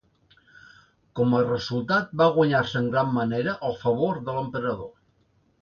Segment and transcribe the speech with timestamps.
[1.19, 4.95] Com a resultat, va guanyar-se en gran manera el favor de l'emperador.